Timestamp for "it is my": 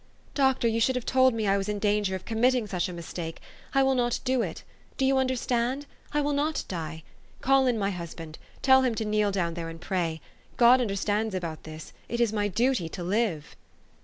12.09-12.47